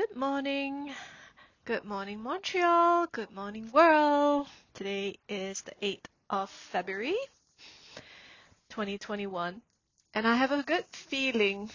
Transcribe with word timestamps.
Good 0.00 0.16
morning. 0.16 0.94
Good 1.66 1.84
morning, 1.84 2.22
Montreal. 2.22 3.08
Good 3.12 3.30
morning, 3.32 3.70
world. 3.70 4.46
Today 4.72 5.18
is 5.28 5.60
the 5.60 5.74
8th 5.82 6.06
of 6.30 6.48
February, 6.48 7.18
2021. 8.70 9.60
And 10.14 10.26
I 10.26 10.36
have 10.36 10.52
a 10.52 10.62
good 10.62 10.86
feeling, 10.90 11.68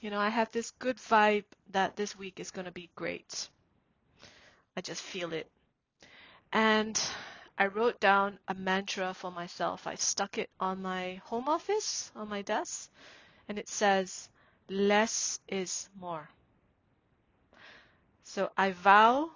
you 0.00 0.10
know, 0.10 0.20
I 0.20 0.28
have 0.28 0.52
this 0.52 0.70
good 0.78 0.98
vibe 0.98 1.42
that 1.72 1.96
this 1.96 2.16
week 2.16 2.38
is 2.38 2.52
going 2.52 2.66
to 2.66 2.70
be 2.70 2.88
great. 2.94 3.48
I 4.76 4.80
just 4.80 5.02
feel 5.02 5.32
it. 5.32 5.50
And 6.52 6.96
I 7.58 7.66
wrote 7.66 7.98
down 7.98 8.38
a 8.46 8.54
mantra 8.54 9.12
for 9.12 9.32
myself. 9.32 9.88
I 9.88 9.96
stuck 9.96 10.38
it 10.38 10.50
on 10.60 10.82
my 10.82 11.20
home 11.24 11.48
office, 11.48 12.12
on 12.14 12.28
my 12.28 12.42
desk, 12.42 12.88
and 13.48 13.58
it 13.58 13.68
says, 13.68 14.28
less 14.68 15.40
is 15.48 15.88
more. 15.98 16.28
So 18.28 18.50
I 18.56 18.72
vow 18.72 19.30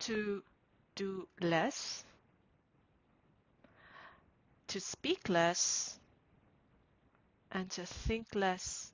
to 0.00 0.42
do 0.94 1.26
less, 1.40 2.04
to 4.68 4.78
speak 4.78 5.30
less, 5.30 5.98
and 7.50 7.70
to 7.70 7.86
think 7.86 8.34
less. 8.34 8.92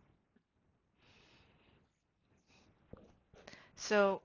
So 3.77 4.23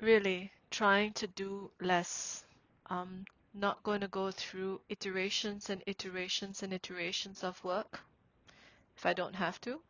really 0.00 0.52
trying 0.70 1.14
to 1.14 1.26
do 1.26 1.70
less. 1.80 2.44
I'm 2.86 3.24
not 3.54 3.82
going 3.82 4.02
to 4.02 4.08
go 4.08 4.30
through 4.30 4.82
iterations 4.90 5.70
and 5.70 5.82
iterations 5.86 6.62
and 6.62 6.74
iterations 6.74 7.42
of 7.42 7.64
work 7.64 8.00
if 8.96 9.06
I 9.06 9.14
don't 9.14 9.36
have 9.36 9.58
to. 9.62 9.80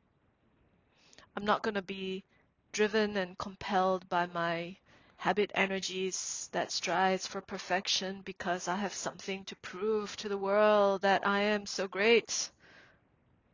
I'm 1.37 1.45
not 1.45 1.63
going 1.63 1.75
to 1.75 1.83
be 1.83 2.25
driven 2.73 3.17
and 3.17 3.39
compelled 3.39 4.09
by 4.09 4.27
my 4.27 4.77
habit 5.17 5.53
energies 5.55 6.49
that 6.53 6.73
strives 6.73 7.27
for 7.27 7.41
perfection 7.41 8.23
because 8.25 8.67
I 8.67 8.77
have 8.77 8.95
something 8.95 9.45
to 9.45 9.57
prove 9.57 10.17
to 10.17 10.29
the 10.29 10.39
world 10.39 11.03
that 11.03 11.27
I 11.27 11.43
am 11.43 11.67
so 11.67 11.87
great. 11.87 12.51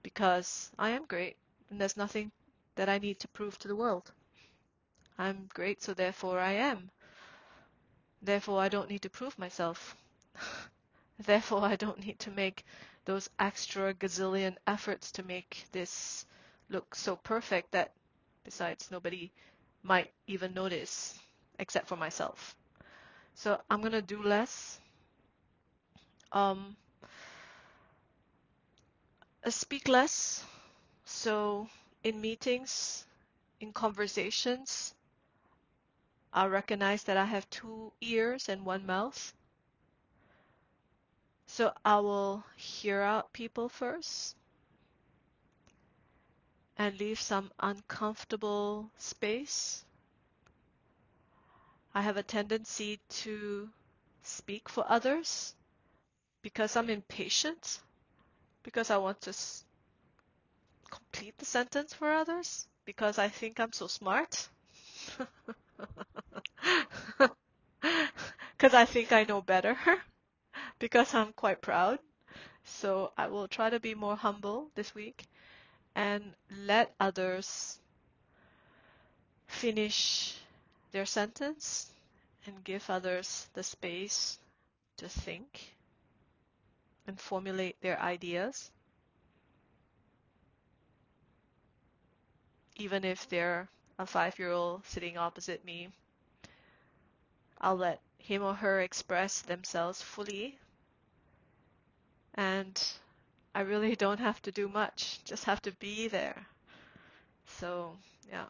Because 0.02 0.70
I 0.78 0.90
am 0.90 1.04
great 1.04 1.36
and 1.68 1.80
there's 1.80 1.96
nothing 1.96 2.30
that 2.76 2.88
I 2.88 2.98
need 2.98 3.18
to 3.20 3.28
prove 3.28 3.58
to 3.58 3.68
the 3.68 3.76
world. 3.76 4.10
I'm 5.18 5.48
great, 5.52 5.82
so 5.82 5.94
therefore 5.94 6.38
I 6.38 6.52
am. 6.52 6.90
Therefore 8.22 8.60
I 8.60 8.68
don't 8.68 8.88
need 8.88 9.02
to 9.02 9.10
prove 9.10 9.38
myself. 9.38 9.96
therefore 11.18 11.64
I 11.64 11.76
don't 11.76 12.06
need 12.06 12.20
to 12.20 12.30
make 12.30 12.64
those 13.04 13.28
extra 13.38 13.92
gazillion 13.94 14.56
efforts 14.66 15.10
to 15.12 15.22
make 15.24 15.66
this 15.72 16.24
look 16.70 16.94
so 16.94 17.16
perfect 17.16 17.72
that 17.72 17.92
Besides, 18.44 18.90
nobody 18.90 19.30
might 19.82 20.12
even 20.26 20.54
notice 20.54 21.18
except 21.58 21.88
for 21.88 21.96
myself. 21.96 22.56
So 23.34 23.60
I'm 23.70 23.82
gonna 23.82 24.02
do 24.02 24.22
less. 24.22 24.80
Um, 26.32 26.76
speak 29.48 29.88
less. 29.88 30.44
So 31.04 31.68
in 32.04 32.20
meetings, 32.20 33.06
in 33.60 33.72
conversations, 33.72 34.94
I 36.32 36.46
recognize 36.46 37.04
that 37.04 37.16
I 37.16 37.24
have 37.24 37.48
two 37.50 37.92
ears 38.00 38.48
and 38.48 38.64
one 38.64 38.84
mouth. 38.86 39.32
So 41.46 41.72
I 41.84 41.98
will 42.00 42.44
hear 42.56 43.00
out 43.00 43.32
people 43.32 43.68
first 43.68 44.36
and 46.78 46.98
leave 47.00 47.20
some 47.20 47.50
uncomfortable 47.58 48.88
space. 48.96 49.84
I 51.92 52.02
have 52.02 52.16
a 52.16 52.22
tendency 52.22 53.00
to 53.24 53.68
speak 54.22 54.68
for 54.68 54.84
others 54.88 55.54
because 56.42 56.76
I'm 56.76 56.88
impatient, 56.88 57.80
because 58.62 58.90
I 58.90 58.96
want 58.98 59.20
to 59.22 59.34
complete 60.90 61.36
the 61.38 61.44
sentence 61.44 61.92
for 61.92 62.12
others, 62.12 62.68
because 62.84 63.18
I 63.18 63.28
think 63.28 63.58
I'm 63.58 63.72
so 63.72 63.88
smart, 63.88 64.48
because 68.56 68.74
I 68.74 68.84
think 68.84 69.10
I 69.12 69.24
know 69.24 69.42
better, 69.42 69.76
because 70.78 71.12
I'm 71.14 71.32
quite 71.32 71.60
proud. 71.60 71.98
So 72.64 73.12
I 73.16 73.26
will 73.28 73.48
try 73.48 73.70
to 73.70 73.80
be 73.80 73.94
more 73.94 74.16
humble 74.16 74.70
this 74.74 74.94
week 74.94 75.26
and 75.98 76.22
let 76.64 76.94
others 77.00 77.80
finish 79.48 80.36
their 80.92 81.04
sentence 81.04 81.90
and 82.46 82.62
give 82.62 82.88
others 82.88 83.48
the 83.54 83.64
space 83.64 84.38
to 84.96 85.08
think 85.08 85.74
and 87.08 87.18
formulate 87.18 87.74
their 87.80 88.00
ideas, 88.00 88.70
even 92.76 93.02
if 93.04 93.28
they're 93.28 93.66
a 93.98 94.06
five 94.06 94.38
year 94.38 94.52
old 94.52 94.86
sitting 94.86 95.18
opposite 95.18 95.64
me. 95.64 95.88
I'll 97.60 97.76
let 97.76 98.00
him 98.18 98.44
or 98.44 98.54
her 98.54 98.82
express 98.82 99.40
themselves 99.42 100.00
fully. 100.00 100.60
And 102.34 102.80
I 103.58 103.62
really 103.62 103.96
don't 103.96 104.20
have 104.20 104.40
to 104.42 104.52
do 104.52 104.68
much, 104.68 105.18
just 105.24 105.42
have 105.46 105.60
to 105.62 105.72
be 105.72 106.06
there. 106.06 106.46
So, 107.58 107.96
yeah, 108.30 108.44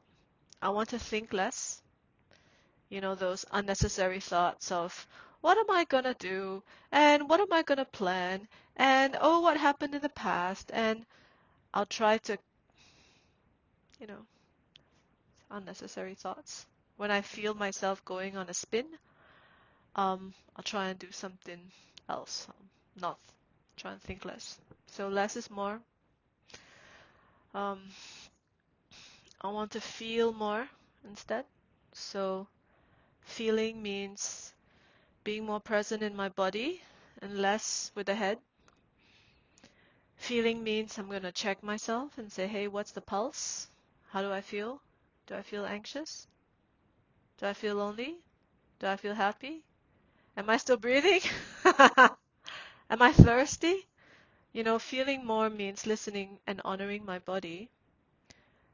I 0.60 0.68
want 0.68 0.90
to 0.90 0.98
think 0.98 1.32
less. 1.32 1.80
You 2.90 3.00
know, 3.00 3.14
those 3.14 3.46
unnecessary 3.50 4.20
thoughts 4.20 4.70
of 4.70 5.06
what 5.40 5.56
am 5.56 5.70
I 5.70 5.84
gonna 5.84 6.12
do? 6.18 6.62
And 6.92 7.26
what 7.26 7.40
am 7.40 7.50
I 7.50 7.62
gonna 7.62 7.86
plan? 7.86 8.46
And 8.76 9.16
oh, 9.18 9.40
what 9.40 9.56
happened 9.56 9.94
in 9.94 10.02
the 10.02 10.10
past? 10.10 10.70
And 10.74 11.06
I'll 11.72 11.86
try 11.86 12.18
to, 12.18 12.36
you 13.98 14.08
know, 14.08 14.26
unnecessary 15.50 16.16
thoughts. 16.16 16.66
When 16.98 17.10
I 17.10 17.22
feel 17.22 17.54
myself 17.54 18.04
going 18.04 18.36
on 18.36 18.50
a 18.50 18.54
spin, 18.54 18.84
um, 19.96 20.34
I'll 20.54 20.64
try 20.64 20.90
and 20.90 20.98
do 20.98 21.10
something 21.12 21.60
else. 22.10 22.46
Um, 22.50 22.68
not 23.00 23.18
try 23.78 23.92
and 23.92 24.02
think 24.02 24.26
less. 24.26 24.58
So 24.88 25.08
less 25.08 25.36
is 25.36 25.50
more. 25.50 25.80
Um, 27.54 27.80
I 29.40 29.48
want 29.48 29.72
to 29.72 29.80
feel 29.80 30.32
more 30.32 30.68
instead. 31.02 31.44
So 31.92 32.46
feeling 33.22 33.82
means 33.82 34.54
being 35.24 35.46
more 35.46 35.60
present 35.60 36.02
in 36.02 36.16
my 36.16 36.28
body 36.30 36.82
and 37.22 37.38
less 37.42 37.92
with 37.94 38.06
the 38.06 38.16
head. 38.16 38.40
Feeling 40.18 40.62
means 40.62 40.98
I'm 40.98 41.08
going 41.08 41.22
to 41.22 41.32
check 41.32 41.62
myself 41.62 42.18
and 42.18 42.30
say, 42.30 42.46
hey, 42.46 42.68
what's 42.68 42.92
the 42.92 43.00
pulse? 43.00 43.68
How 44.10 44.20
do 44.20 44.30
I 44.30 44.42
feel? 44.42 44.82
Do 45.26 45.34
I 45.34 45.40
feel 45.42 45.64
anxious? 45.64 46.26
Do 47.38 47.46
I 47.46 47.54
feel 47.54 47.76
lonely? 47.76 48.18
Do 48.80 48.86
I 48.86 48.96
feel 48.96 49.14
happy? 49.14 49.64
Am 50.36 50.50
I 50.50 50.58
still 50.58 50.78
breathing? 50.78 51.20
Am 52.90 53.02
I 53.02 53.12
thirsty? 53.12 53.87
You 54.58 54.64
know, 54.64 54.80
feeling 54.80 55.24
more 55.24 55.48
means 55.48 55.86
listening 55.86 56.40
and 56.44 56.60
honoring 56.64 57.04
my 57.04 57.20
body. 57.20 57.68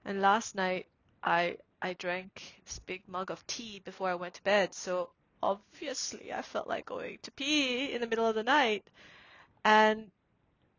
And 0.07 0.23
last 0.23 0.55
night, 0.55 0.87
I 1.23 1.59
I 1.83 1.93
drank 1.93 2.63
this 2.65 2.79
big 2.79 3.07
mug 3.07 3.31
of 3.31 3.47
tea 3.47 3.81
before 3.85 4.09
I 4.09 4.15
went 4.15 4.33
to 4.37 4.43
bed, 4.45 4.73
so 4.73 5.11
obviously 5.43 6.33
I 6.33 6.41
felt 6.41 6.67
like 6.69 6.87
going 6.87 7.19
to 7.21 7.31
pee 7.33 7.93
in 7.93 8.01
the 8.01 8.07
middle 8.07 8.27
of 8.27 8.35
the 8.35 8.43
night. 8.43 8.89
And 9.63 10.11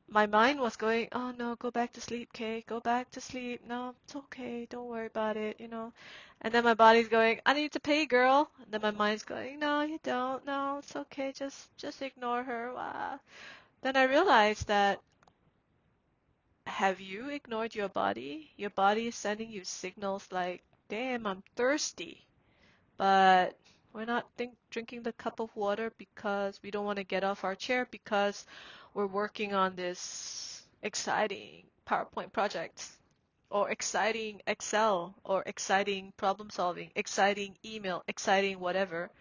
my 0.08 0.26
mind 0.26 0.60
was 0.60 0.76
going, 0.76 1.10
oh 1.12 1.30
no, 1.38 1.56
go 1.56 1.70
back 1.70 1.94
to 1.94 2.02
sleep, 2.02 2.34
Kay, 2.34 2.64
go 2.66 2.80
back 2.80 3.12
to 3.12 3.22
sleep. 3.22 3.62
No, 3.68 3.94
it's 4.06 4.16
okay, 4.16 4.66
don't 4.72 4.90
worry 4.90 5.06
about 5.06 5.38
it, 5.38 5.60
you 5.60 5.68
know. 5.68 5.94
And 6.42 6.52
then 6.52 6.64
my 6.64 6.74
body's 6.74 7.10
going, 7.10 7.42
I 7.46 7.54
need 7.54 7.74
to 7.74 7.80
pee, 7.80 8.08
girl. 8.08 8.50
And 8.64 8.72
then 8.72 8.82
my 8.82 8.90
mind's 8.90 9.24
going, 9.24 9.60
no, 9.60 9.84
you 9.84 10.00
don't, 10.02 10.44
no, 10.48 10.80
it's 10.80 10.96
okay, 10.96 11.32
just 11.32 11.70
just 11.78 12.02
ignore 12.02 12.42
her. 12.42 12.74
Wow. 12.74 13.20
Then 13.86 13.98
I 13.98 14.06
realized 14.06 14.66
that 14.66 15.00
have 16.66 17.00
you 17.00 17.30
ignored 17.30 17.76
your 17.76 17.88
body? 17.88 18.50
Your 18.58 18.72
body 18.72 19.06
is 19.06 19.16
sending 19.16 19.52
you 19.52 19.64
signals 19.64 20.28
like, 20.32 20.64
damn, 20.90 21.28
I'm 21.28 21.44
thirsty. 21.56 22.26
But 22.98 23.56
we're 23.94 24.06
not 24.06 24.26
think, 24.38 24.56
drinking 24.72 25.04
the 25.04 25.14
cup 25.14 25.40
of 25.40 25.56
water 25.56 25.94
because 26.00 26.60
we 26.64 26.72
don't 26.72 26.86
want 26.86 26.98
to 26.98 27.04
get 27.04 27.24
off 27.24 27.44
our 27.44 27.54
chair 27.54 27.88
because 27.92 28.48
we're 28.96 29.06
working 29.06 29.54
on 29.54 29.76
this 29.76 30.64
exciting 30.82 31.62
PowerPoint 31.88 32.34
project 32.34 32.88
or 33.52 33.70
exciting 33.70 34.42
Excel 34.48 35.14
or 35.24 35.44
exciting 35.46 36.12
problem 36.18 36.50
solving, 36.50 36.90
exciting 36.96 37.56
email, 37.64 38.04
exciting 38.08 38.60
whatever. 38.60 39.12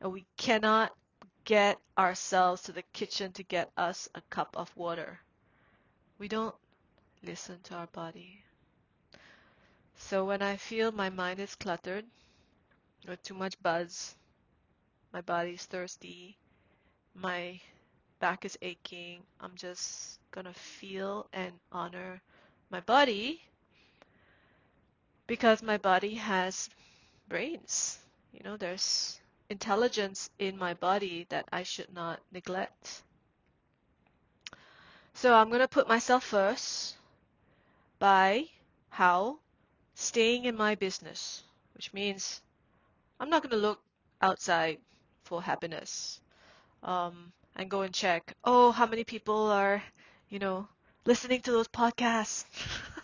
And 0.00 0.12
we 0.12 0.26
cannot 0.36 0.92
get 1.46 1.78
ourselves 1.96 2.62
to 2.62 2.72
the 2.72 2.82
kitchen 2.92 3.32
to 3.32 3.42
get 3.44 3.70
us 3.76 4.08
a 4.16 4.20
cup 4.30 4.56
of 4.56 4.76
water. 4.76 5.20
We 6.18 6.28
don't 6.28 6.54
listen 7.22 7.60
to 7.64 7.74
our 7.76 7.86
body. 7.86 8.42
So 9.96 10.24
when 10.24 10.42
I 10.42 10.56
feel 10.56 10.90
my 10.90 11.08
mind 11.08 11.38
is 11.38 11.54
cluttered 11.54 12.04
with 13.08 13.22
too 13.22 13.34
much 13.34 13.62
buzz, 13.62 14.16
my 15.12 15.20
body's 15.20 15.64
thirsty, 15.64 16.36
my 17.14 17.60
back 18.18 18.44
is 18.44 18.58
aching, 18.60 19.22
I'm 19.40 19.54
just 19.54 20.18
gonna 20.32 20.52
feel 20.52 21.28
and 21.32 21.52
honor 21.70 22.20
my 22.70 22.80
body 22.80 23.40
because 25.28 25.62
my 25.62 25.78
body 25.78 26.14
has 26.14 26.68
brains. 27.28 28.00
You 28.32 28.42
know, 28.42 28.56
there's 28.56 29.20
intelligence 29.50 30.30
in 30.38 30.56
my 30.58 30.74
body 30.74 31.26
that 31.28 31.48
I 31.52 31.62
should 31.62 31.92
not 31.92 32.20
neglect. 32.32 33.02
So 35.14 35.34
I'm 35.34 35.48
going 35.48 35.60
to 35.60 35.68
put 35.68 35.88
myself 35.88 36.24
first 36.24 36.96
by 37.98 38.48
how? 38.90 39.38
Staying 39.94 40.44
in 40.44 40.56
my 40.56 40.74
business, 40.74 41.42
which 41.74 41.92
means 41.94 42.42
I'm 43.18 43.30
not 43.30 43.42
going 43.42 43.50
to 43.50 43.56
look 43.56 43.80
outside 44.20 44.78
for 45.24 45.42
happiness 45.42 46.20
um, 46.82 47.32
and 47.56 47.70
go 47.70 47.82
and 47.82 47.94
check, 47.94 48.34
oh, 48.44 48.72
how 48.72 48.86
many 48.86 49.04
people 49.04 49.50
are, 49.50 49.82
you 50.28 50.38
know, 50.38 50.68
listening 51.06 51.40
to 51.42 51.50
those 51.52 51.68
podcasts. 51.68 52.44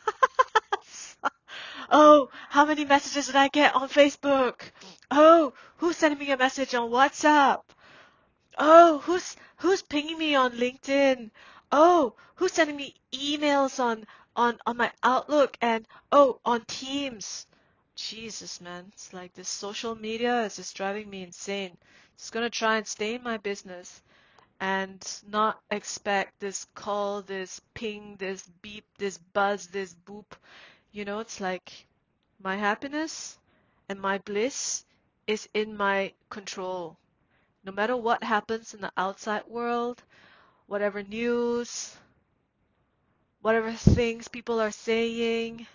oh, 1.93 2.31
how 2.49 2.65
many 2.65 2.85
messages 2.85 3.27
did 3.27 3.37
I 3.37 3.49
get 3.49 3.77
on 3.77 3.89
Facebook? 3.89 4.63
Oh, 5.11 5.53
who's 5.77 5.97
sending 5.97 6.19
me 6.19 6.33
a 6.33 6.37
message 6.37 6.75
on 6.75 6.91
WhatsApp? 6.91 7.61
Oh, 8.59 8.99
who's 9.01 9.37
who's 9.59 9.83
pinging 9.83 10.19
me 10.19 10.35
on 10.35 10.53
LinkedIn? 10.53 11.31
Oh, 11.71 12.15
who's 12.37 12.53
sending 12.53 12.77
me 12.77 12.95
emails 13.13 13.79
on 13.79 14.07
on 14.35 14.59
on 14.67 14.79
my 14.79 14.91
Outlook 15.03 15.57
and 15.61 15.87
oh, 16.11 16.41
on 16.45 16.65
Teams? 16.65 17.47
Jesus, 17.95 18.61
man, 18.61 18.87
it's 18.95 19.13
like 19.13 19.35
this 19.35 19.49
social 19.49 19.95
media 19.95 20.45
is 20.45 20.57
just 20.57 20.75
driving 20.75 21.11
me 21.11 21.23
insane. 21.23 21.77
Just 22.17 22.33
gonna 22.33 22.51
try 22.51 22.79
and 22.79 22.87
stay 22.87 23.15
in 23.15 23.23
my 23.23 23.37
business 23.37 24.03
and 24.61 25.05
not 25.29 25.61
expect 25.71 26.39
this 26.41 26.67
call, 26.75 27.21
this 27.21 27.61
ping, 27.75 28.17
this 28.19 28.49
beep, 28.63 28.85
this 28.97 29.19
buzz, 29.19 29.67
this 29.67 29.95
boop. 30.07 30.25
You 30.93 31.05
know, 31.07 31.21
it's 31.21 31.41
like 31.41 31.87
my 32.39 32.57
happiness 32.57 33.39
and 33.89 34.01
my 34.01 34.19
bliss 34.19 34.85
is 35.27 35.49
in 35.55 35.77
my 35.77 36.13
control. 36.31 36.99
No 37.65 37.73
matter 37.73 37.97
what 37.97 38.23
happens 38.23 38.75
in 38.75 38.81
the 38.83 38.93
outside 38.97 39.47
world, 39.47 40.03
whatever 40.67 41.03
news, 41.03 41.97
whatever 43.41 43.73
things 43.73 44.29
people 44.29 44.61
are 44.61 44.71
saying, 44.71 45.67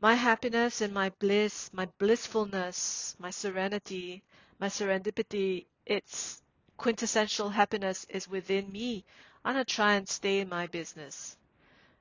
my 0.00 0.14
happiness 0.14 0.80
and 0.80 0.94
my 0.94 1.10
bliss, 1.20 1.70
my 1.72 1.86
blissfulness, 1.98 3.14
my 3.18 3.30
serenity, 3.30 4.22
my 4.58 4.68
serendipity, 4.68 5.66
its 5.86 6.42
quintessential 6.78 7.50
happiness 7.50 8.06
is 8.08 8.26
within 8.28 8.72
me. 8.72 9.04
I'm 9.44 9.54
gonna 9.54 9.64
try 9.66 9.94
and 9.94 10.08
stay 10.08 10.40
in 10.40 10.48
my 10.48 10.66
business 10.68 11.36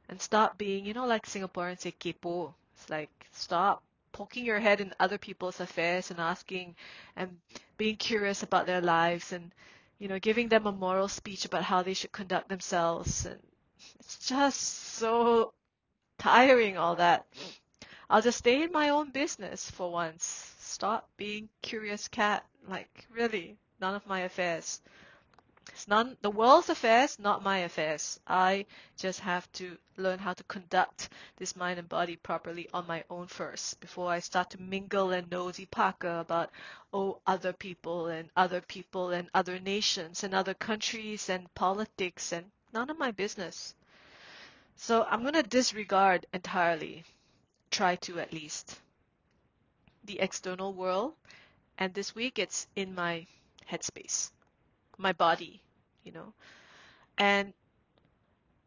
and 0.09 0.21
stop 0.21 0.57
being, 0.57 0.85
you 0.85 0.93
know, 0.93 1.05
like 1.05 1.25
Singaporeans 1.25 1.81
say, 1.81 1.93
kepo. 1.93 2.53
It's 2.75 2.89
like 2.89 3.09
stop 3.31 3.83
poking 4.11 4.45
your 4.45 4.59
head 4.59 4.81
in 4.81 4.93
other 4.99 5.17
people's 5.17 5.59
affairs 5.61 6.11
and 6.11 6.19
asking 6.19 6.75
and 7.15 7.37
being 7.77 7.95
curious 7.95 8.43
about 8.43 8.65
their 8.65 8.81
lives 8.81 9.31
and, 9.33 9.51
you 9.99 10.07
know, 10.07 10.19
giving 10.19 10.49
them 10.49 10.65
a 10.67 10.71
moral 10.71 11.07
speech 11.07 11.45
about 11.45 11.63
how 11.63 11.83
they 11.83 11.93
should 11.93 12.11
conduct 12.11 12.49
themselves. 12.49 13.25
And 13.25 13.39
it's 13.99 14.27
just 14.27 14.61
so 14.61 15.53
tiring, 16.17 16.77
all 16.77 16.95
that. 16.95 17.27
I'll 18.09 18.21
just 18.21 18.39
stay 18.39 18.63
in 18.63 18.71
my 18.71 18.89
own 18.89 19.11
business 19.11 19.69
for 19.69 19.91
once. 19.91 20.55
Stop 20.59 21.07
being 21.17 21.49
curious 21.61 22.07
cat. 22.07 22.45
Like, 22.67 23.05
really, 23.13 23.57
none 23.79 23.95
of 23.95 24.07
my 24.07 24.21
affairs. 24.21 24.81
It's 25.73 25.87
none 25.87 26.17
the 26.21 26.29
world's 26.29 26.69
affairs, 26.69 27.19
not 27.19 27.43
my 27.43 27.59
affairs. 27.59 28.19
I 28.27 28.65
just 28.97 29.19
have 29.21 29.51
to 29.53 29.77
learn 29.97 30.19
how 30.19 30.33
to 30.33 30.43
conduct 30.45 31.09
this 31.37 31.55
mind 31.55 31.79
and 31.79 31.87
body 31.87 32.15
properly 32.15 32.67
on 32.73 32.87
my 32.87 33.03
own 33.09 33.27
first 33.27 33.79
before 33.79 34.11
I 34.11 34.19
start 34.19 34.49
to 34.51 34.61
mingle 34.61 35.11
and 35.11 35.29
nosy 35.29 35.65
paka 35.65 36.19
about 36.19 36.51
oh 36.93 37.21
other 37.27 37.53
people 37.53 38.07
and 38.07 38.29
other 38.35 38.61
people 38.61 39.11
and 39.11 39.29
other 39.33 39.59
nations 39.59 40.23
and 40.23 40.33
other 40.33 40.53
countries 40.53 41.29
and 41.29 41.53
politics 41.53 42.31
and 42.31 42.51
none 42.73 42.89
of 42.89 42.97
my 42.97 43.11
business. 43.11 43.75
So 44.75 45.03
I'm 45.03 45.23
gonna 45.23 45.43
disregard 45.43 46.25
entirely 46.33 47.03
try 47.69 47.95
to 47.97 48.19
at 48.19 48.33
least. 48.33 48.79
The 50.05 50.19
external 50.19 50.73
world, 50.73 51.13
and 51.77 51.93
this 51.93 52.15
week 52.15 52.39
it's 52.39 52.67
in 52.75 52.95
my 52.95 53.27
headspace, 53.69 54.31
my 54.99 55.13
body, 55.13 55.61
you 56.03 56.11
know. 56.11 56.33
And 57.17 57.53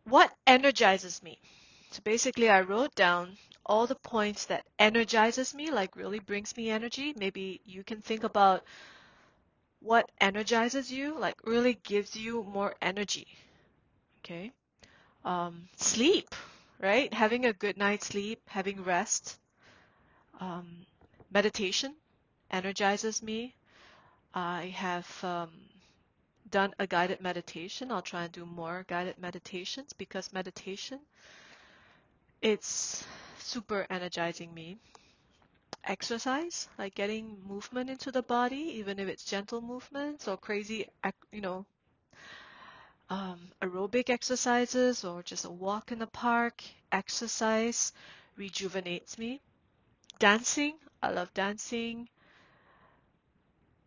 what 0.05 0.33
energizes 0.47 1.23
me? 1.23 1.39
So 1.91 2.01
basically, 2.03 2.49
I 2.49 2.63
wrote 2.63 2.95
down 2.95 3.37
all 3.65 3.87
the 3.87 3.95
points 3.95 4.47
that 4.47 4.67
energizes 4.79 5.55
me, 5.55 5.71
like 5.71 5.95
really 5.97 6.19
brings 6.19 6.57
me 6.57 6.71
energy. 6.71 7.15
Maybe 7.17 7.61
you 7.65 7.85
can 7.85 8.01
think 8.01 8.25
about 8.25 8.65
what 9.81 10.11
energizes 10.21 10.91
you, 10.91 11.19
like 11.19 11.37
really 11.45 11.75
gives 11.75 12.17
you 12.17 12.43
more 12.45 12.75
energy. 12.81 13.27
Okay. 14.21 14.53
Um, 15.25 15.69
sleep, 15.77 16.35
right? 16.81 17.13
Having 17.13 17.47
a 17.47 17.53
good 17.53 17.77
night's 17.77 18.07
sleep, 18.07 18.41
having 18.49 18.83
rest, 18.83 19.39
um, 20.41 20.87
meditation 21.33 21.95
energizes 22.51 23.23
me. 23.23 23.55
I 24.35 24.67
have 24.77 25.25
um, 25.25 25.51
done 26.53 26.73
a 26.79 26.87
guided 26.87 27.21
meditation. 27.21 27.91
I'll 27.91 28.03
try 28.03 28.23
and 28.25 28.33
do 28.33 28.47
more 28.47 28.85
guided 28.89 29.19
meditations 29.19 29.93
because 29.93 30.33
meditation 30.33 31.01
it's 32.43 33.05
super 33.39 33.87
energizing 33.89 34.53
me. 34.53 34.77
Exercise, 35.85 36.69
like 36.79 36.95
getting 36.95 37.37
movement 37.47 37.89
into 37.91 38.11
the 38.13 38.23
body, 38.23 38.79
even 38.79 38.99
if 38.99 39.09
it's 39.09 39.25
gentle 39.25 39.61
movements 39.61 40.29
or 40.29 40.37
crazy, 40.37 40.87
you 41.33 41.41
know, 41.41 41.67
um, 43.11 43.41
aerobic 43.61 44.11
exercises 44.11 45.05
or 45.05 45.23
just 45.23 45.45
a 45.45 45.51
walk 45.51 45.93
in 45.93 45.99
the 45.99 46.07
park, 46.07 46.63
exercise 46.93 47.93
rejuvenates 48.37 49.19
me. 49.19 49.41
Dancing, 50.19 50.75
I 51.03 51.11
love 51.11 51.33
dancing. 51.35 52.09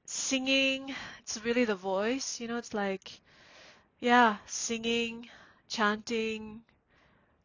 Singing, 0.05 0.95
it's 1.19 1.43
really 1.43 1.65
the 1.65 1.75
voice, 1.75 2.39
you 2.39 2.47
know, 2.47 2.57
it's 2.57 2.73
like, 2.73 3.19
yeah, 3.99 4.37
singing, 4.45 5.29
chanting, 5.67 6.63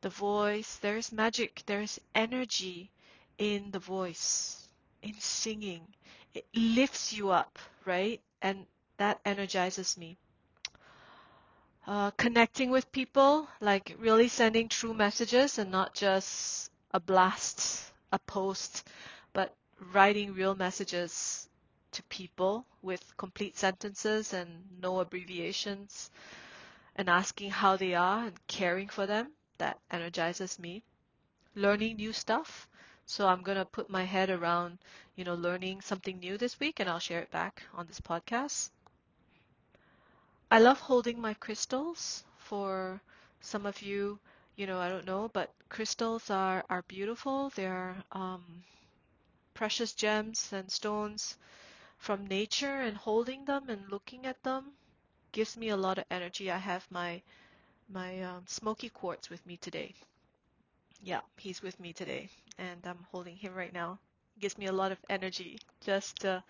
the 0.02 0.10
voice. 0.10 0.76
There's 0.76 1.12
magic, 1.12 1.62
there's 1.66 2.00
energy 2.14 2.90
in 3.38 3.70
the 3.70 3.78
voice, 3.78 4.68
in 5.02 5.14
singing. 5.20 5.86
It 6.34 6.46
lifts 6.54 7.12
you 7.12 7.30
up, 7.30 7.58
right? 7.84 8.20
And 8.42 8.66
that 8.98 9.20
energizes 9.24 9.96
me. 9.98 10.18
Uh, 11.86 12.10
connecting 12.12 12.70
with 12.70 12.92
people, 12.92 13.48
like 13.60 13.96
really 13.98 14.28
sending 14.28 14.68
true 14.68 14.94
messages 14.94 15.58
and 15.58 15.70
not 15.70 15.94
just 15.94 16.70
a 16.92 17.00
blast 17.00 17.90
a 18.12 18.18
post, 18.20 18.88
but 19.32 19.54
writing 19.92 20.34
real 20.34 20.54
messages 20.54 21.48
to 21.92 22.02
people 22.04 22.64
with 22.82 23.16
complete 23.16 23.56
sentences 23.56 24.32
and 24.32 24.48
no 24.80 25.00
abbreviations 25.00 26.10
and 26.96 27.08
asking 27.08 27.50
how 27.50 27.76
they 27.76 27.94
are 27.94 28.26
and 28.26 28.46
caring 28.46 28.88
for 28.88 29.06
them. 29.06 29.32
That 29.58 29.78
energizes 29.90 30.58
me. 30.58 30.82
Learning 31.54 31.96
new 31.96 32.12
stuff. 32.12 32.68
So 33.06 33.26
I'm 33.26 33.42
going 33.42 33.58
to 33.58 33.64
put 33.64 33.90
my 33.90 34.04
head 34.04 34.30
around, 34.30 34.78
you 35.16 35.24
know, 35.24 35.34
learning 35.34 35.80
something 35.80 36.18
new 36.18 36.38
this 36.38 36.60
week 36.60 36.80
and 36.80 36.88
I'll 36.88 36.98
share 36.98 37.20
it 37.20 37.30
back 37.30 37.62
on 37.74 37.86
this 37.86 38.00
podcast. 38.00 38.70
I 40.50 40.58
love 40.60 40.80
holding 40.80 41.20
my 41.20 41.34
crystals 41.34 42.24
for 42.38 43.00
some 43.40 43.66
of 43.66 43.82
you 43.82 44.18
you 44.60 44.66
know, 44.66 44.78
I 44.78 44.90
don't 44.90 45.06
know, 45.06 45.30
but 45.32 45.50
crystals 45.70 46.28
are, 46.28 46.62
are 46.68 46.82
beautiful. 46.82 47.50
They're 47.54 47.96
um, 48.12 48.44
precious 49.54 49.94
gems 49.94 50.50
and 50.52 50.70
stones 50.70 51.38
from 52.00 52.26
nature 52.26 52.80
and 52.80 52.98
holding 52.98 53.44
them 53.44 53.70
and 53.70 53.88
looking 53.88 54.26
at 54.26 54.42
them 54.42 54.72
gives 55.32 55.56
me 55.56 55.68
a 55.68 55.76
lot 55.76 55.98
of 55.98 56.04
energy. 56.10 56.50
I 56.50 56.58
have 56.58 56.90
my 56.90 57.22
my 57.88 58.22
um, 58.22 58.46
smoky 58.46 58.90
quartz 58.90 59.30
with 59.30 59.46
me 59.46 59.56
today. 59.58 59.94
Yeah, 61.02 61.20
he's 61.36 61.62
with 61.62 61.78
me 61.78 61.92
today 61.92 62.30
and 62.58 62.86
I'm 62.86 63.06
holding 63.12 63.36
him 63.36 63.54
right 63.54 63.72
now. 63.72 63.98
gives 64.38 64.58
me 64.58 64.66
a 64.66 64.72
lot 64.72 64.92
of 64.92 64.98
energy 65.10 65.58
just 65.80 66.20
to 66.20 66.42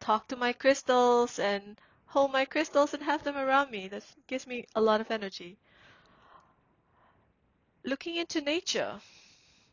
talk 0.00 0.28
to 0.28 0.36
my 0.36 0.52
crystals 0.52 1.38
and 1.38 1.80
hold 2.06 2.32
my 2.32 2.44
crystals 2.44 2.94
and 2.94 3.02
have 3.02 3.24
them 3.24 3.36
around 3.38 3.70
me. 3.70 3.88
That 3.88 4.04
gives 4.28 4.46
me 4.46 4.66
a 4.74 4.82
lot 4.82 5.00
of 5.00 5.10
energy 5.10 5.58
looking 7.84 8.16
into 8.16 8.40
nature, 8.40 9.00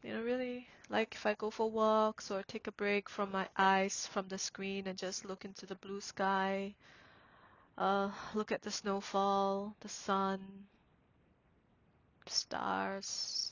you 0.03 0.13
know, 0.13 0.21
really 0.21 0.67
Like 0.89 1.15
if 1.15 1.25
I 1.25 1.33
go 1.33 1.49
for 1.49 1.69
walks 1.69 2.31
or 2.31 2.43
take 2.43 2.67
a 2.67 2.71
break 2.71 3.09
from 3.09 3.31
my 3.31 3.47
eyes 3.57 4.07
from 4.07 4.27
the 4.29 4.37
screen 4.37 4.87
and 4.87 4.97
just 4.97 5.25
look 5.25 5.43
into 5.43 5.65
the 5.65 5.75
blue 5.75 5.99
sky, 5.99 6.73
uh, 7.77 8.09
look 8.33 8.51
at 8.51 8.61
the 8.61 8.71
snowfall, 8.71 9.75
the 9.81 9.89
sun, 9.89 10.39
stars, 12.25 13.51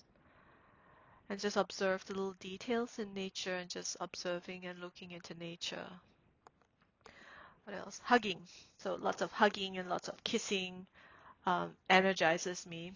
and 1.30 1.40
just 1.40 1.58
observe 1.58 2.06
the 2.06 2.14
little 2.14 2.34
details 2.40 3.00
in 3.00 3.14
nature 3.14 3.56
and 3.56 3.70
just 3.70 3.98
observing 4.00 4.66
and 4.66 4.80
looking 4.80 5.12
into 5.12 5.34
nature. 5.36 5.88
What 7.66 7.76
else? 7.76 8.00
Hugging. 8.04 8.42
So 8.78 8.96
lots 8.96 9.22
of 9.22 9.32
hugging 9.32 9.78
and 9.78 9.90
lots 9.90 10.08
of 10.08 10.24
kissing 10.24 10.86
um, 11.46 11.76
energizes 11.90 12.66
me. 12.66 12.94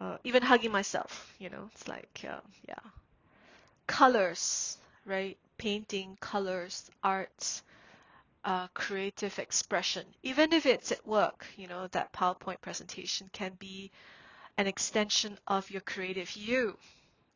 Uh, 0.00 0.16
even 0.24 0.42
hugging 0.42 0.70
myself, 0.72 1.34
you 1.38 1.50
know, 1.50 1.68
it's 1.74 1.88
like, 1.88 2.24
uh, 2.28 2.40
yeah. 2.68 2.90
Colors, 3.86 4.78
right? 5.04 5.36
Painting, 5.56 6.16
colors, 6.20 6.90
arts, 7.02 7.62
uh, 8.44 8.68
creative 8.74 9.38
expression. 9.38 10.06
Even 10.22 10.52
if 10.52 10.66
it's 10.66 10.92
at 10.92 11.06
work, 11.06 11.46
you 11.56 11.66
know, 11.68 11.88
that 11.88 12.12
PowerPoint 12.12 12.60
presentation 12.60 13.28
can 13.32 13.52
be 13.58 13.90
an 14.58 14.66
extension 14.66 15.38
of 15.46 15.70
your 15.70 15.80
creative 15.82 16.30
you, 16.36 16.76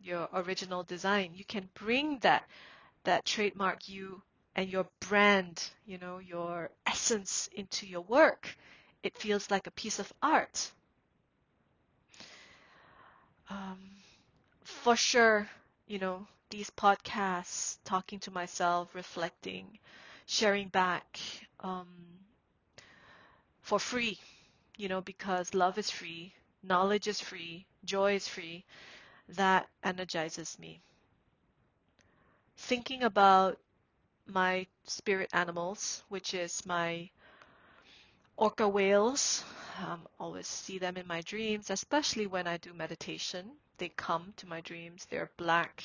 your 0.01 0.29
original 0.35 0.83
design. 0.85 1.33
You 1.35 1.45
can 1.45 1.69
bring 1.75 2.19
that 2.21 2.45
that 3.05 3.25
trademark 3.25 3.89
you 3.89 4.23
and 4.57 4.69
your 4.71 4.87
brand, 5.01 5.71
you 5.87 5.99
know, 5.99 6.19
your 6.19 6.71
essence 6.87 7.49
into 7.55 7.87
your 7.87 8.03
work. 8.03 8.57
It 9.03 9.17
feels 9.19 9.51
like 9.51 9.67
a 9.67 9.73
piece 9.73 9.99
of 9.99 10.13
art. 10.23 10.73
Um, 13.53 13.79
for 14.65 14.97
sure, 14.97 15.49
you 15.87 15.99
know, 15.99 16.27
these 16.51 16.71
podcasts, 16.71 17.79
talking 17.85 18.19
to 18.21 18.31
myself, 18.31 18.95
reflecting, 18.95 19.79
sharing 20.27 20.69
back 20.69 21.21
um, 21.61 21.87
for 23.63 23.79
free, 23.79 24.19
you 24.77 24.89
know, 24.89 25.01
because 25.01 25.55
love 25.55 25.79
is 25.79 25.91
free, 25.91 26.35
knowledge 26.63 27.09
is 27.09 27.21
free, 27.21 27.67
joy 27.85 28.15
is 28.15 28.29
free. 28.29 28.65
That 29.31 29.69
energizes 29.85 30.59
me. 30.59 30.81
Thinking 32.57 33.03
about 33.03 33.59
my 34.27 34.67
spirit 34.85 35.31
animals, 35.35 36.05
which 36.09 36.35
is 36.35 36.67
my 36.67 37.11
orca 38.37 38.69
whales. 38.69 39.43
Um, 39.79 40.07
always 40.21 40.47
see 40.47 40.79
them 40.79 40.97
in 40.97 41.07
my 41.07 41.21
dreams, 41.23 41.71
especially 41.71 42.27
when 42.27 42.47
I 42.47 42.59
do 42.59 42.73
meditation. 42.75 43.57
They 43.79 43.89
come 43.89 44.33
to 44.37 44.47
my 44.47 44.61
dreams. 44.61 45.07
They're 45.07 45.31
black. 45.37 45.83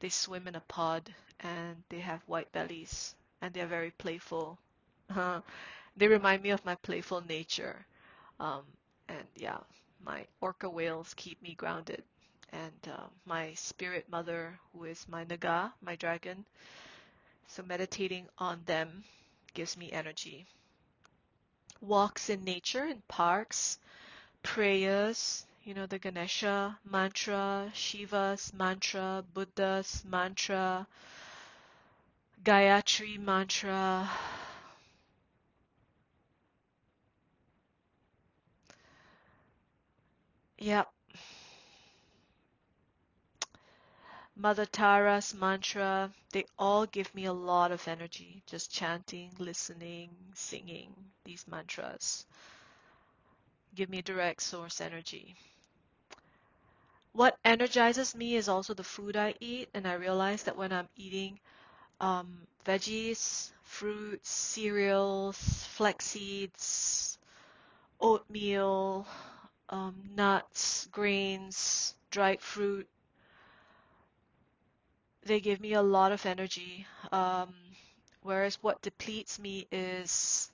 They 0.00 0.08
swim 0.10 0.46
in 0.48 0.56
a 0.56 0.60
pod 0.60 1.14
and 1.40 1.82
they 1.88 2.00
have 2.00 2.22
white 2.28 2.50
bellies 2.52 3.14
and 3.40 3.54
they're 3.54 3.66
very 3.66 3.90
playful. 3.92 4.58
Uh, 5.08 5.40
they 5.96 6.08
remind 6.08 6.42
me 6.42 6.50
of 6.50 6.64
my 6.64 6.74
playful 6.76 7.22
nature. 7.28 7.86
Um, 8.38 8.62
and 9.08 9.26
yeah, 9.36 9.58
my 10.04 10.26
orca 10.40 10.68
whales 10.68 11.14
keep 11.14 11.40
me 11.42 11.54
grounded. 11.54 12.02
And 12.52 12.88
uh, 12.92 13.06
my 13.26 13.54
spirit 13.54 14.08
mother, 14.10 14.58
who 14.72 14.84
is 14.84 15.06
my 15.08 15.24
naga, 15.24 15.72
my 15.82 15.96
dragon, 15.96 16.44
so 17.46 17.62
meditating 17.62 18.28
on 18.38 18.62
them 18.66 19.04
gives 19.54 19.76
me 19.76 19.92
energy. 19.92 20.46
Walks 21.82 22.30
in 22.30 22.44
nature, 22.44 22.86
in 22.86 23.02
parks, 23.08 23.78
prayers, 24.42 25.46
you 25.64 25.74
know, 25.74 25.86
the 25.86 25.98
Ganesha 25.98 26.78
mantra, 26.84 27.70
Shiva's 27.74 28.52
mantra, 28.54 29.24
Buddha's 29.34 30.04
mantra, 30.04 30.86
Gayatri 32.44 33.18
mantra. 33.18 34.10
Yep, 40.58 40.92
Mother 44.36 44.66
Tara's 44.66 45.34
mantra, 45.34 46.10
they 46.32 46.46
all 46.58 46.86
give 46.86 47.14
me 47.14 47.26
a 47.26 47.32
lot 47.32 47.72
of 47.72 47.86
energy. 47.88 48.42
Just 48.46 48.72
chanting, 48.72 49.30
listening, 49.38 50.10
singing 50.34 50.94
these 51.24 51.46
mantras 51.46 52.26
give 53.74 53.88
me 53.88 54.02
direct 54.02 54.42
source 54.42 54.80
energy. 54.80 55.34
What 57.12 57.38
energizes 57.44 58.14
me 58.14 58.36
is 58.36 58.48
also 58.48 58.74
the 58.74 58.84
food 58.84 59.16
I 59.16 59.34
eat, 59.40 59.68
and 59.74 59.86
I 59.86 59.94
realize 59.94 60.44
that 60.44 60.56
when 60.56 60.72
I'm 60.72 60.88
eating 60.96 61.38
um, 62.00 62.46
veggies, 62.64 63.50
fruits, 63.62 64.30
cereals, 64.30 65.36
flax 65.70 66.06
seeds, 66.06 67.18
oatmeal, 68.00 69.06
um, 69.70 69.94
nuts, 70.14 70.88
grains, 70.92 71.94
dried 72.10 72.40
fruit, 72.40 72.88
they 75.24 75.40
give 75.40 75.60
me 75.60 75.74
a 75.74 75.82
lot 75.82 76.12
of 76.12 76.24
energy. 76.26 76.86
Um, 77.12 77.54
whereas 78.22 78.62
what 78.62 78.82
depletes 78.82 79.38
me 79.38 79.66
is 79.70 80.50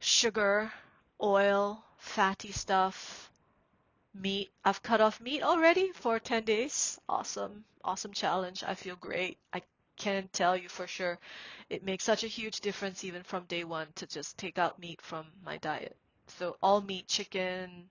sugar, 0.00 0.72
oil, 1.20 1.82
fatty 1.98 2.52
stuff, 2.52 3.30
meat. 4.14 4.50
I've 4.64 4.82
cut 4.82 5.00
off 5.00 5.20
meat 5.20 5.42
already 5.42 5.92
for 5.92 6.18
10 6.18 6.44
days. 6.44 7.00
Awesome. 7.08 7.64
Awesome 7.84 8.12
challenge. 8.12 8.62
I 8.64 8.74
feel 8.74 8.96
great. 8.96 9.38
I 9.52 9.62
can 9.96 10.28
tell 10.32 10.56
you 10.56 10.68
for 10.68 10.86
sure 10.86 11.18
it 11.68 11.84
makes 11.84 12.04
such 12.04 12.22
a 12.22 12.28
huge 12.28 12.60
difference 12.60 13.02
even 13.02 13.22
from 13.24 13.44
day 13.44 13.64
one 13.64 13.88
to 13.96 14.06
just 14.06 14.38
take 14.38 14.56
out 14.56 14.78
meat 14.78 15.00
from 15.02 15.26
my 15.44 15.56
diet. 15.58 15.96
So 16.38 16.56
all 16.62 16.80
meat, 16.80 17.08
chicken, 17.08 17.88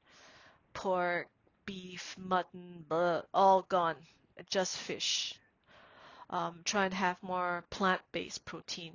pork, 0.74 1.28
beef, 1.66 2.16
mutton, 2.18 2.86
blah, 2.88 3.24
all 3.34 3.64
gone. 3.64 3.98
Just 4.50 4.78
fish 4.78 5.36
um, 6.30 6.62
try 6.66 6.86
and 6.86 6.94
have 6.94 7.22
more 7.22 7.64
plant-based 7.70 8.46
protein 8.46 8.94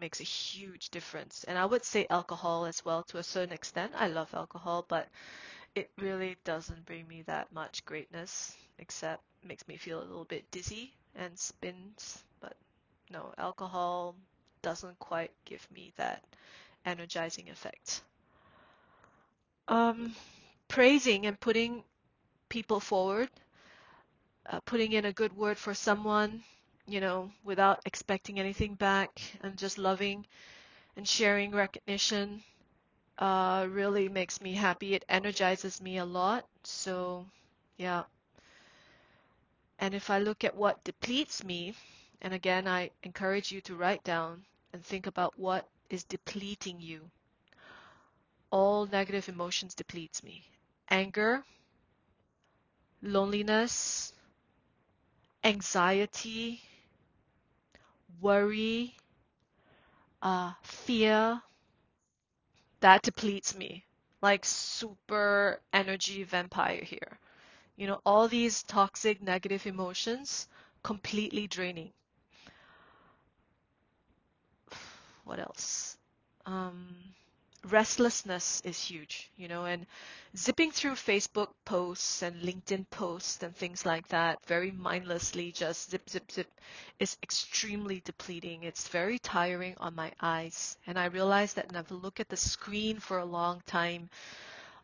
makes 0.00 0.20
a 0.20 0.24
huge 0.24 0.88
difference. 0.90 1.44
And 1.44 1.58
I 1.58 1.66
would 1.66 1.84
say 1.84 2.06
alcohol 2.08 2.64
as 2.64 2.84
well 2.84 3.02
to 3.04 3.18
a 3.18 3.22
certain 3.22 3.52
extent. 3.52 3.92
I 3.94 4.08
love 4.08 4.32
alcohol, 4.34 4.84
but 4.88 5.08
it 5.74 5.90
really 5.98 6.36
doesn't 6.44 6.86
bring 6.86 7.06
me 7.08 7.22
that 7.22 7.52
much 7.52 7.84
greatness, 7.84 8.56
except 8.78 9.22
makes 9.44 9.66
me 9.68 9.76
feel 9.76 10.00
a 10.00 10.04
little 10.04 10.24
bit 10.24 10.50
dizzy 10.50 10.92
and 11.16 11.38
spins. 11.38 12.24
But 12.40 12.56
no, 13.10 13.34
alcohol 13.38 14.16
doesn't 14.62 14.98
quite 14.98 15.30
give 15.44 15.66
me 15.74 15.92
that 15.96 16.22
energizing 16.86 17.50
effect. 17.50 18.02
Um, 19.68 20.14
praising 20.68 21.26
and 21.26 21.38
putting 21.38 21.84
people 22.48 22.80
forward, 22.80 23.28
uh, 24.46 24.60
putting 24.60 24.92
in 24.92 25.04
a 25.04 25.12
good 25.12 25.36
word 25.36 25.58
for 25.58 25.74
someone, 25.74 26.42
you 26.86 27.00
know, 27.00 27.30
without 27.44 27.80
expecting 27.86 28.38
anything 28.40 28.74
back 28.74 29.20
and 29.42 29.56
just 29.56 29.78
loving 29.78 30.26
and 30.96 31.06
sharing 31.06 31.52
recognition 31.52 32.42
uh, 33.18 33.66
really 33.70 34.08
makes 34.08 34.40
me 34.40 34.54
happy. 34.54 34.94
It 34.94 35.04
energizes 35.08 35.80
me 35.80 35.98
a 35.98 36.04
lot. 36.04 36.44
So, 36.64 37.26
yeah. 37.76 38.04
And 39.78 39.94
if 39.94 40.10
I 40.10 40.18
look 40.18 40.44
at 40.44 40.56
what 40.56 40.84
depletes 40.84 41.44
me, 41.44 41.74
and 42.20 42.34
again, 42.34 42.68
I 42.68 42.90
encourage 43.02 43.50
you 43.52 43.60
to 43.62 43.74
write 43.74 44.04
down 44.04 44.44
and 44.72 44.84
think 44.84 45.06
about 45.06 45.38
what 45.38 45.68
is 45.90 46.04
depleting 46.04 46.80
you. 46.80 47.10
All 48.50 48.86
negative 48.86 49.28
emotions 49.28 49.74
depletes 49.74 50.22
me. 50.22 50.44
Anger, 50.88 51.44
loneliness, 53.02 54.12
anxiety, 55.42 56.62
worry, 58.20 58.96
uh, 60.22 60.52
fear, 60.62 61.42
that 62.80 63.02
depletes 63.02 63.54
me. 63.56 63.86
Like 64.20 64.44
super 64.44 65.60
energy 65.72 66.22
vampire 66.24 66.82
here. 66.84 67.18
You 67.76 67.86
know, 67.88 68.00
all 68.04 68.28
these 68.28 68.62
toxic 68.64 69.22
negative 69.22 69.66
emotions 69.66 70.48
completely 70.82 71.46
draining. 71.46 71.92
What 75.24 75.38
else? 75.38 75.96
Um, 76.46 76.96
restlessness 77.68 78.60
is 78.64 78.78
huge, 78.82 79.30
you 79.36 79.48
know, 79.48 79.64
and 79.64 79.86
zipping 80.36 80.70
through 80.70 80.92
Facebook 80.92 81.48
posts 81.64 82.22
and 82.22 82.42
LinkedIn 82.42 82.88
posts 82.90 83.42
and 83.42 83.54
things 83.54 83.86
like 83.86 84.08
that 84.08 84.44
very 84.46 84.70
mindlessly, 84.70 85.52
just 85.52 85.90
zip, 85.90 86.08
zip, 86.10 86.30
zip, 86.30 86.50
is 86.98 87.16
extremely 87.22 88.00
depleting. 88.04 88.64
It's 88.64 88.88
very 88.88 89.18
tiring 89.18 89.76
on 89.78 89.94
my 89.94 90.12
eyes. 90.20 90.76
And 90.86 90.98
I 90.98 91.06
realize 91.06 91.54
that 91.54 91.70
I 91.74 91.94
look 91.94 92.20
at 92.20 92.28
the 92.28 92.36
screen 92.36 92.98
for 92.98 93.18
a 93.18 93.24
long 93.24 93.62
time, 93.66 94.10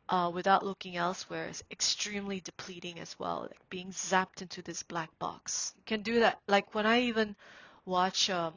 uh, 0.08 0.30
without 0.32 0.64
looking 0.64 0.96
elsewhere 0.96 1.48
is 1.48 1.62
extremely 1.70 2.40
depleting 2.40 2.98
as 2.98 3.18
well. 3.18 3.42
Like 3.42 3.68
being 3.70 3.90
zapped 3.90 4.40
into 4.40 4.62
this 4.62 4.82
black 4.82 5.10
box. 5.18 5.74
You 5.76 5.82
can 5.86 6.02
do 6.02 6.20
that. 6.20 6.40
Like 6.46 6.74
when 6.74 6.86
I 6.86 7.02
even 7.02 7.36
watch 7.84 8.30
um, 8.30 8.54